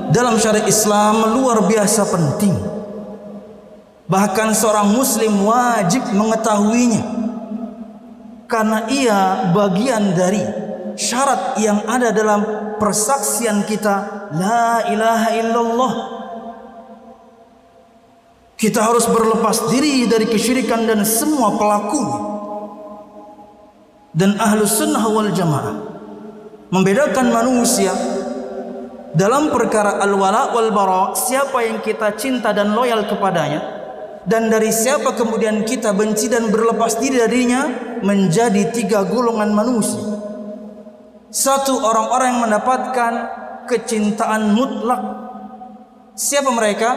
dalam 0.09 0.41
syariat 0.41 0.65
Islam 0.65 1.37
luar 1.37 1.63
biasa 1.69 2.01
penting. 2.09 2.55
Bahkan 4.09 4.57
seorang 4.57 4.89
muslim 4.89 5.45
wajib 5.45 6.01
mengetahuinya. 6.17 7.03
Karena 8.49 8.89
ia 8.89 9.53
bagian 9.53 10.17
dari 10.17 10.41
syarat 10.97 11.61
yang 11.61 11.85
ada 11.85 12.09
dalam 12.09 12.41
persaksian 12.81 13.61
kita 13.69 14.29
la 14.33 14.89
ilaha 14.89 15.29
illallah 15.37 15.91
kita 18.59 18.83
harus 18.83 19.07
berlepas 19.07 19.71
diri 19.71 20.03
dari 20.03 20.27
kesyirikan 20.27 20.83
dan 20.83 21.07
semua 21.07 21.55
pelaku. 21.55 22.03
Dan 24.11 24.35
ahlu 24.35 24.67
sunnah 24.67 25.05
wal 25.07 25.31
jamaah 25.31 25.75
membedakan 26.75 27.31
manusia 27.31 27.95
dalam 29.15 29.47
perkara 29.53 30.03
al-wala 30.03 30.51
wal 30.51 30.69
bara 30.75 31.15
siapa 31.15 31.63
yang 31.63 31.79
kita 31.79 32.13
cinta 32.19 32.51
dan 32.51 32.73
loyal 32.75 33.05
kepadanya 33.07 33.79
dan 34.27 34.51
dari 34.51 34.73
siapa 34.73 35.15
kemudian 35.15 35.63
kita 35.63 35.95
benci 35.95 36.27
dan 36.27 36.51
berlepas 36.51 36.99
diri 36.99 37.21
darinya 37.21 37.69
menjadi 38.03 38.75
tiga 38.75 39.07
golongan 39.07 39.55
manusia. 39.55 40.03
Satu 41.29 41.77
orang-orang 41.79 42.27
yang 42.33 42.41
mendapatkan 42.49 43.13
kecintaan 43.69 44.51
mutlak. 44.57 45.01
Siapa 46.17 46.49
mereka 46.51 46.89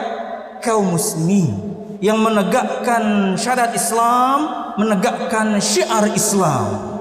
kaum 0.63 0.95
muslimin 0.95 1.75
yang 1.99 2.19
menegakkan 2.19 3.35
syariat 3.35 3.71
Islam, 3.75 4.39
menegakkan 4.79 5.59
syiar 5.59 6.11
Islam. 6.11 6.95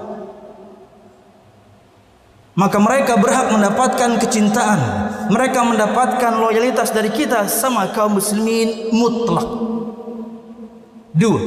Maka 2.53 2.77
mereka 2.77 3.16
berhak 3.16 3.48
mendapatkan 3.48 4.20
kecintaan, 4.20 4.81
mereka 5.33 5.64
mendapatkan 5.64 6.37
loyalitas 6.37 6.92
dari 6.92 7.09
kita 7.09 7.48
sama 7.48 7.90
kaum 7.96 8.20
muslimin 8.20 8.92
mutlak. 8.92 9.48
Dua, 11.16 11.40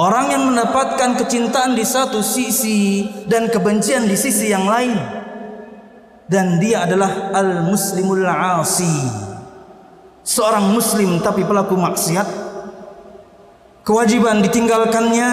orang 0.00 0.26
yang 0.32 0.42
mendapatkan 0.48 1.20
kecintaan 1.20 1.76
di 1.76 1.84
satu 1.84 2.24
sisi 2.24 3.04
dan 3.28 3.52
kebencian 3.52 4.08
di 4.08 4.16
sisi 4.16 4.48
yang 4.48 4.64
lain, 4.64 4.96
dan 6.32 6.56
dia 6.58 6.88
adalah 6.88 7.30
al-muslimul 7.36 8.24
'asi 8.24 9.33
seorang 10.24 10.72
muslim 10.72 11.20
tapi 11.20 11.44
pelaku 11.44 11.76
maksiat 11.76 12.26
kewajiban 13.84 14.40
ditinggalkannya 14.40 15.30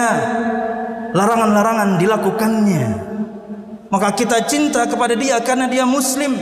larangan-larangan 1.16 1.96
dilakukannya. 1.96 2.84
Maka 3.88 4.08
kita 4.16 4.44
cinta 4.48 4.88
kepada 4.88 5.12
dia 5.16 5.40
karena 5.40 5.68
dia 5.68 5.84
muslim 5.88 6.36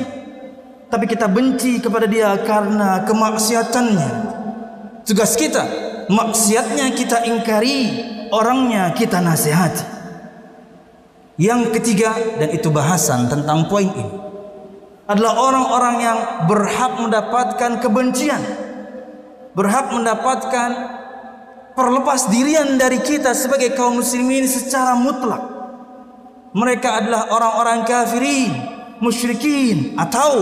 tapi 0.90 1.06
kita 1.06 1.30
benci 1.30 1.78
kepada 1.78 2.06
dia 2.10 2.34
karena 2.42 3.06
kemaksiatannya. 3.06 4.10
Tugas 5.06 5.34
kita 5.38 5.62
maksiatnya 6.10 6.90
kita 6.94 7.26
ingkari 7.26 7.78
orangnya 8.34 8.90
kita 8.94 9.22
nasihati. 9.22 10.02
Yang 11.40 11.80
ketiga 11.80 12.12
dan 12.36 12.52
itu 12.52 12.68
bahasan 12.68 13.26
tentang 13.32 13.64
poin 13.66 13.88
ini 13.88 14.29
adalah 15.10 15.34
orang-orang 15.42 15.96
yang 15.98 16.18
berhak 16.46 16.92
mendapatkan 17.02 17.82
kebencian 17.82 18.38
berhak 19.54 19.90
mendapatkan 19.90 20.70
perlepas 21.74 22.30
dirian 22.30 22.78
dari 22.78 23.02
kita 23.02 23.34
sebagai 23.34 23.74
kaum 23.74 23.98
muslimin 23.98 24.46
secara 24.46 24.94
mutlak. 24.94 25.42
Mereka 26.50 26.88
adalah 27.02 27.30
orang-orang 27.30 27.86
kafirin 27.86 28.52
musyrikin 28.98 29.94
atau 29.94 30.32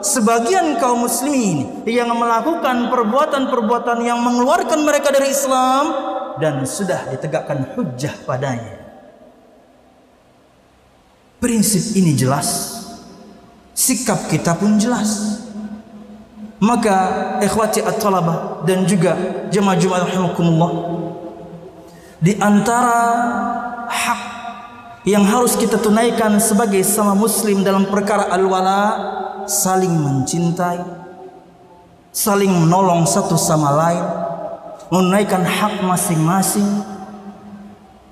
sebagian 0.00 0.78
kaum 0.78 1.02
muslimin 1.06 1.82
yang 1.82 2.14
melakukan 2.14 2.90
perbuatan-perbuatan 2.94 3.98
yang 4.06 4.22
mengeluarkan 4.22 4.86
mereka 4.86 5.10
dari 5.10 5.34
Islam 5.34 5.84
dan 6.38 6.62
sudah 6.62 7.10
ditegakkan 7.10 7.74
hujah 7.74 8.14
padanya. 8.22 8.78
Prinsip 11.38 11.94
ini 11.98 12.14
jelas 12.18 12.77
sikap 13.78 14.26
kita 14.26 14.58
pun 14.58 14.74
jelas. 14.74 15.38
Maka 16.58 17.38
ikhwati 17.38 17.86
at-talabah 17.86 18.66
dan 18.66 18.82
juga 18.82 19.14
jemaah 19.54 19.78
Jumat 19.78 20.10
rahimakumullah 20.10 20.72
di 22.18 22.34
antara 22.42 22.98
hak 23.86 24.20
yang 25.06 25.22
harus 25.22 25.54
kita 25.54 25.78
tunaikan 25.78 26.34
sebagai 26.42 26.82
sama 26.82 27.14
muslim 27.14 27.62
dalam 27.62 27.86
perkara 27.86 28.26
al-wala 28.34 28.82
saling 29.46 29.94
mencintai 29.94 30.82
saling 32.10 32.50
menolong 32.50 33.06
satu 33.06 33.38
sama 33.38 33.70
lain 33.78 34.04
menunaikan 34.90 35.44
hak 35.44 35.84
masing-masing. 35.84 36.66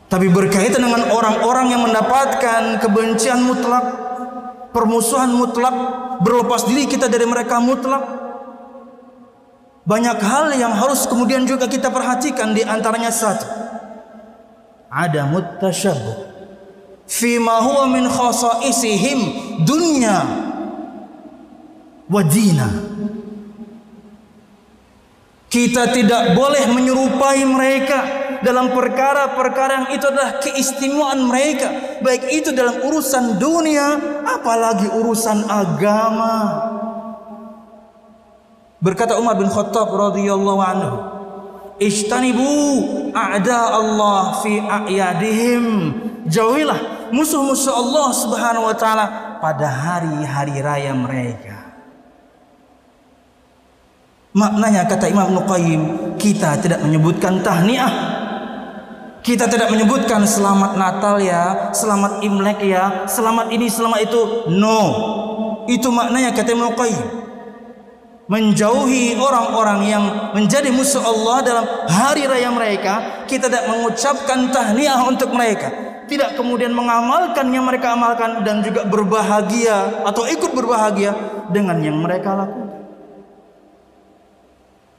Tapi 0.06 0.30
berkaitan 0.30 0.86
dengan 0.86 1.10
orang-orang 1.10 1.74
yang 1.74 1.82
mendapatkan 1.82 2.78
kebencian 2.78 3.42
mutlak 3.42 3.82
permusuhan 4.76 5.32
mutlak 5.32 5.72
berlepas 6.20 6.68
diri 6.68 6.84
kita 6.84 7.08
dari 7.08 7.24
mereka 7.24 7.56
mutlak. 7.56 8.04
Banyak 9.88 10.18
hal 10.20 10.52
yang 10.52 10.76
harus 10.76 11.08
kemudian 11.08 11.48
juga 11.48 11.64
kita 11.64 11.88
perhatikan 11.88 12.52
di 12.52 12.60
antaranya 12.60 13.08
satu. 13.08 13.48
Ada 14.92 15.24
mutasyabuh 15.32 16.36
fi 17.08 17.38
ma 17.38 17.62
huwa 17.62 17.88
min 17.88 18.04
khasaisihim 18.04 19.18
dunya 19.64 20.18
wa 22.12 22.20
dina. 22.26 22.68
Kita 25.46 25.88
tidak 25.94 26.36
boleh 26.36 26.68
menyerupai 26.68 27.40
mereka 27.48 28.25
dalam 28.42 28.72
perkara-perkara 28.72 29.72
yang 29.72 29.88
itu 29.94 30.04
adalah 30.08 30.40
keistimewaan 30.42 31.24
mereka 31.24 32.00
baik 32.02 32.28
itu 32.32 32.50
dalam 32.52 32.82
urusan 32.84 33.40
dunia 33.40 33.96
apalagi 34.24 34.88
urusan 34.90 35.46
agama 35.46 36.36
berkata 38.82 39.16
Umar 39.16 39.36
bin 39.36 39.48
Khattab 39.48 39.92
radhiyallahu 39.92 40.60
anhu 40.60 41.16
Ishtanibu 41.76 43.12
a'da 43.12 43.76
Allah 43.76 44.40
fi 44.40 44.56
a'yadihim. 44.64 45.64
Jauhilah 46.24 47.12
musuh-musuh 47.12 47.68
Allah 47.68 48.08
Subhanahu 48.16 48.64
wa 48.64 48.76
taala 48.76 49.06
pada 49.44 49.68
hari-hari 49.68 50.56
raya 50.64 50.96
mereka. 50.96 51.68
Maknanya 54.36 54.88
kata 54.88 55.08
Imam 55.08 55.32
Nuqayyim, 55.32 56.16
kita 56.20 56.60
tidak 56.60 56.80
menyebutkan 56.84 57.40
tahniah. 57.44 58.15
Kita 59.26 59.50
tidak 59.50 59.74
menyebutkan 59.74 60.22
selamat 60.22 60.78
Natal 60.78 61.18
ya, 61.18 61.74
selamat 61.74 62.22
Imlek 62.22 62.62
ya, 62.62 63.10
selamat 63.10 63.50
ini, 63.50 63.66
selamat 63.66 64.06
itu. 64.06 64.22
No. 64.54 64.80
Itu 65.66 65.90
maknanya 65.90 66.30
kata 66.30 66.54
Nuqayyim 66.54 67.26
menjauhi 68.26 69.14
orang-orang 69.18 69.80
yang 69.86 70.04
menjadi 70.34 70.70
musuh 70.74 70.98
Allah 70.98 71.46
dalam 71.46 71.66
hari 71.86 72.26
raya 72.26 72.50
mereka 72.50 73.26
kita 73.30 73.46
tidak 73.46 73.70
mengucapkan 73.70 74.50
tahniah 74.50 74.98
untuk 75.06 75.30
mereka 75.30 75.70
tidak 76.10 76.34
kemudian 76.34 76.74
mengamalkan 76.74 77.46
yang 77.54 77.62
mereka 77.62 77.94
amalkan 77.94 78.42
dan 78.42 78.66
juga 78.66 78.82
berbahagia 78.82 80.02
atau 80.02 80.26
ikut 80.26 80.50
berbahagia 80.58 81.14
dengan 81.54 81.78
yang 81.78 82.02
mereka 82.02 82.34
lakukan 82.34 82.75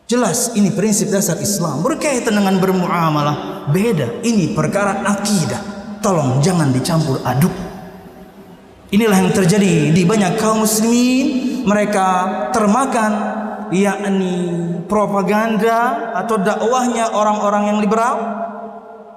jelas 0.08 0.56
ini 0.56 0.72
prinsip 0.72 1.12
dasar 1.12 1.38
Islam. 1.44 1.84
Berkaitan 1.84 2.34
dengan 2.34 2.58
bermuamalah. 2.58 3.68
Beda 3.70 4.24
ini 4.24 4.56
perkara 4.56 5.04
akidah. 5.04 6.00
Tolong 6.00 6.40
jangan 6.40 6.72
dicampur 6.72 7.20
aduk. 7.28 7.52
Inilah 8.88 9.20
yang 9.20 9.36
terjadi 9.36 9.92
di 9.92 10.02
banyak 10.08 10.40
kaum 10.40 10.64
muslimin. 10.64 11.60
Mereka 11.68 12.08
termakan 12.56 13.12
yakni 13.76 14.48
propaganda 14.88 16.16
atau 16.16 16.40
dakwahnya 16.40 17.12
orang-orang 17.12 17.76
yang 17.76 17.78
liberal. 17.84 18.48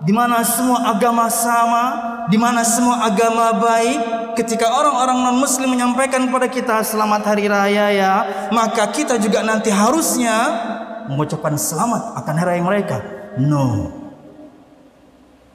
Di 0.02 0.10
mana 0.10 0.42
semua 0.42 0.90
agama 0.90 1.30
sama 1.30 1.84
di 2.26 2.34
mana 2.34 2.66
semua 2.66 3.06
agama 3.06 3.54
baik. 3.62 4.00
Ketika 4.34 4.72
orang-orang 4.72 5.20
non 5.20 5.36
muslim 5.38 5.70
menyampaikan 5.70 6.26
kepada 6.26 6.48
kita 6.48 6.76
selamat 6.80 7.22
hari 7.34 7.50
raya 7.50 7.92
ya 7.92 8.14
maka 8.54 8.88
kita 8.88 9.20
juga 9.20 9.44
nanti 9.44 9.68
harusnya 9.68 10.69
mengucapkan 11.10 11.58
selamat 11.58 12.16
akan 12.22 12.34
hari 12.38 12.58
raya 12.58 12.62
mereka. 12.62 12.96
No. 13.36 13.90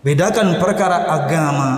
Bedakan 0.04 0.60
perkara 0.62 1.08
agama 1.10 1.70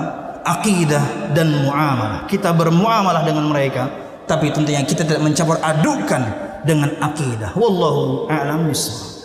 akidah 0.43 1.31
dan 1.31 1.63
muamalah. 1.63 2.25
Kita 2.25 2.51
bermuamalah 2.51 3.23
dengan 3.23 3.47
mereka 3.47 3.87
tapi 4.27 4.51
tentunya 4.51 4.83
kita 4.83 5.07
tidak 5.07 5.23
mencampur 5.23 5.55
adukan 5.63 6.21
dengan 6.67 6.91
akidah. 6.99 7.55
Wallahu 7.55 8.27
a'lam 8.27 8.67
bishawab. 8.67 9.15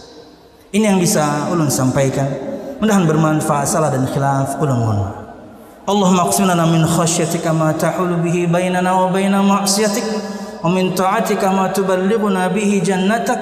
Ini 0.73 0.95
yang 0.95 0.99
bisa 1.03 1.51
ulun 1.53 1.69
sampaikan. 1.69 2.53
Mudahan 2.79 3.07
bermanfaat 3.07 3.67
salah 3.67 3.95
dan 3.95 4.07
khilaf 4.11 4.59
ulun 4.59 4.79
mohon 4.83 4.99
Allahumma 5.83 6.31
qsim 6.31 6.47
lana 6.47 6.63
min 6.67 6.87
khasyatika 6.87 7.51
ma 7.51 7.75
tahulu 7.75 8.23
bihi 8.23 8.47
bainana 8.47 8.95
wa 8.95 9.11
baina 9.11 9.43
ma'siyatik 9.43 10.03
wa 10.63 10.71
min 10.71 10.95
ta'atika 10.95 11.51
ma 11.51 11.75
tuballighuna 11.75 12.47
bihi 12.55 12.79
jannatak 12.79 13.39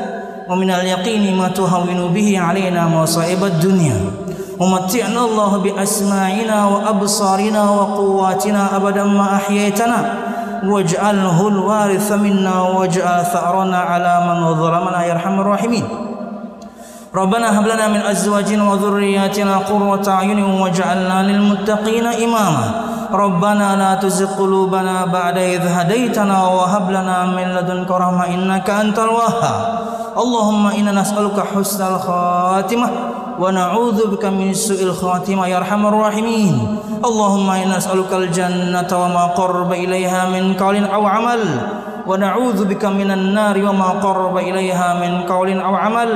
min 0.56 0.70
al-yaqini 0.70 1.34
ma 1.34 1.50
tuhawwinu 1.50 2.10
bihi 2.14 2.38
alaina 2.38 2.88
masa'ib 2.88 3.42
ad-dunya 3.44 3.96
ومتعنا 4.60 5.20
الله 5.24 5.52
بأسماعنا 5.56 6.58
وأبصارنا 6.66 7.62
وقواتنا 7.70 8.62
أبدا 8.76 9.04
ما 9.08 9.40
أحييتنا. 9.40 9.98
واجعله 10.68 11.38
الوارث 11.48 12.08
منا 12.12 12.56
واجعل 12.76 13.18
ثأرنا 13.32 13.78
على 13.80 14.14
من 14.28 14.38
ظلمنا 14.60 15.00
يا 15.08 15.12
ارحم 15.16 15.40
الراحمين. 15.40 15.84
ربنا 17.08 17.46
هب 17.56 17.66
لنا 17.72 17.88
من 17.88 18.00
أزواجنا 18.04 18.60
وذرياتنا 18.60 19.54
قرة 19.64 20.04
أعين 20.04 20.44
واجعلنا 20.44 21.16
للمتقين 21.24 22.06
إماما. 22.06 22.66
ربنا 23.08 23.68
لا 23.80 23.92
تزغ 23.96 24.36
قلوبنا 24.36 25.08
بعد 25.08 25.36
إذ 25.38 25.64
هديتنا 25.64 26.38
وهب 26.46 26.90
لنا 26.90 27.16
من 27.32 27.46
لدنك 27.56 27.90
رحمة 27.90 28.24
إنك 28.28 28.68
أنت 28.70 28.98
الوهاب. 28.98 29.56
اللهم 30.16 30.66
إنا 30.66 30.92
نسألك 30.92 31.38
حسن 31.54 31.80
الخاتمة 31.94 32.88
ونعوذ 33.40 33.98
بك 34.10 34.24
من 34.24 34.54
سوء 34.54 34.82
الخاتمة 34.82 35.46
يا 35.46 35.56
أرحم 35.56 35.86
الراحمين. 35.86 36.54
اللهم 37.04 37.50
إنا 37.50 37.76
نسألك 37.76 38.12
الجنة 38.12 38.90
وما 38.92 39.24
قرب 39.38 39.72
إليها 39.72 40.28
من 40.28 40.54
قول 40.54 40.84
أو 40.84 41.06
عمل 41.06 41.42
ونعوذ 42.06 42.64
بك 42.64 42.84
من 42.84 43.10
النار 43.10 43.56
وما 43.64 43.88
قرب 44.04 44.36
إليها 44.38 44.88
من 45.00 45.22
قول 45.24 45.60
أو 45.60 45.74
عمل. 45.74 46.10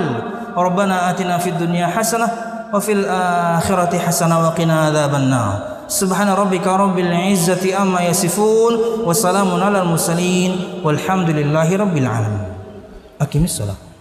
ربنا 0.57 1.11
آتنا 1.11 1.39
في 1.39 1.51
الدنيا 1.51 1.87
حسنة 1.87 2.29
وفي 2.75 2.93
الآخرة 2.93 3.99
حسنة 3.99 4.35
وقنا 4.45 4.81
عذاب 4.81 5.15
النار. 5.15 5.55
سبحان 5.89 6.29
ربك 6.29 6.67
رب 6.67 6.99
العزة 6.99 7.83
أما 7.83 8.01
يصفون 8.01 8.73
وسلام 9.05 9.49
على 9.63 9.83
المرسلين 9.83 10.81
والحمد 10.85 11.31
لله 11.31 11.77
رب 11.77 11.97
العالمين. 11.97 12.54
Akimis 13.25 13.57
Salah. 13.57 13.94